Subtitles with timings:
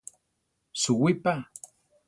[0.83, 1.33] Suwí pa!